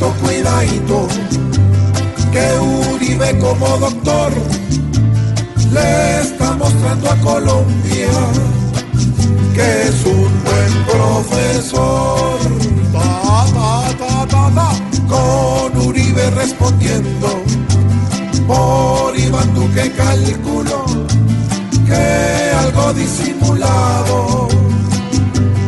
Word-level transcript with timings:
cuidadito, 0.00 0.12
cuidadito, 0.20 1.08
que 2.32 2.58
Uribe 2.58 3.38
como 3.38 3.66
doctor 3.78 4.32
le 5.72 6.20
está 6.20 6.56
mostrando 6.56 7.10
a 7.10 7.16
Colombia 7.16 8.08
que 9.54 9.82
es 9.82 10.06
un 10.06 10.30
buen 10.44 10.84
profesor. 10.86 12.38
Con 15.08 15.76
Uribe 15.88 16.30
respondiendo 16.30 17.42
por 18.46 19.18
Iván 19.18 19.52
Duque 19.54 19.90
calculó 19.96 20.84
que 21.86 22.52
algo 22.56 22.92
disimulado 22.94 24.48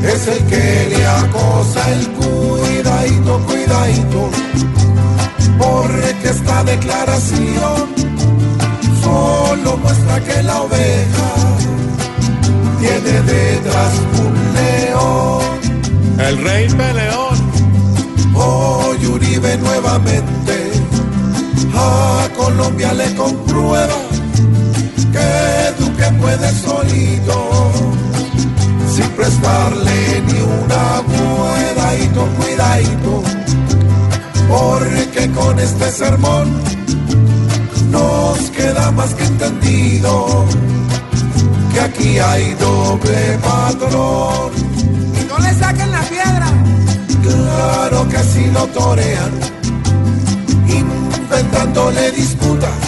es 0.04 0.28
el 0.28 0.46
que 0.46 0.88
le 0.90 1.06
acosa 1.06 1.92
el 1.92 2.08
cuidadito, 2.10 3.38
cuidadito, 3.46 4.01
porque 5.58 6.28
esta 6.28 6.64
declaración 6.64 7.94
solo 9.02 9.76
muestra 9.78 10.20
que 10.20 10.42
la 10.42 10.62
oveja 10.62 11.30
tiene 12.80 13.22
detrás 13.22 13.92
un 14.18 14.34
león. 14.54 15.42
El 16.18 16.44
rey 16.44 16.68
peleón. 16.68 17.52
Hoy 18.34 19.06
Uribe 19.06 19.56
nuevamente 19.58 20.72
a 21.74 22.28
Colombia 22.36 22.92
le 22.94 23.14
comprueba 23.14 23.98
que 25.12 25.82
Duque 25.82 26.10
puede 26.20 26.50
solito 26.52 27.72
sin 28.94 29.08
prestarle 29.10 30.22
ni 30.26 30.40
una 30.40 31.02
cuidadito, 31.12 32.26
cuidadito, 32.38 33.11
porque 34.82 35.30
con 35.30 35.58
este 35.60 35.90
sermón 35.90 36.50
nos 37.90 38.38
queda 38.50 38.90
más 38.92 39.14
que 39.14 39.24
entendido 39.24 40.44
que 41.72 41.80
aquí 41.80 42.18
hay 42.18 42.54
doble 42.54 43.38
patrón. 43.42 44.50
Y 45.20 45.24
no 45.28 45.38
le 45.38 45.54
saquen 45.54 45.90
la 45.90 46.02
piedra. 46.02 46.48
Claro 47.22 48.08
que 48.08 48.16
así 48.16 48.44
lo 48.52 48.66
torean, 48.68 49.32
inventándole 50.66 52.10
disputas, 52.12 52.82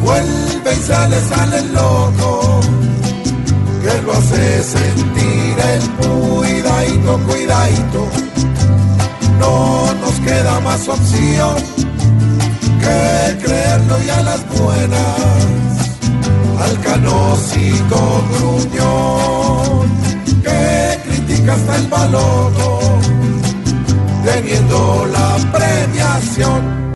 vuelve 0.00 0.72
y 0.72 0.82
sale, 0.86 1.16
sale 1.28 1.58
el 1.58 1.72
loco 1.72 2.60
que 3.82 4.02
lo 4.02 4.12
hace 4.12 4.62
sentir 4.62 5.17
más 10.68 10.86
opción 10.86 11.56
que 12.82 13.38
creerlo 13.42 13.96
y 14.06 14.08
a 14.10 14.22
las 14.22 14.42
buenas. 14.58 15.70
Al 16.64 16.74
canocito 16.80 17.98
gruñón 18.32 19.88
que 20.42 20.98
critica 21.06 21.54
hasta 21.54 21.76
el 21.76 21.86
balón 21.86 22.52
teniendo 24.24 25.06
la 25.16 25.28
premiación. 25.56 26.87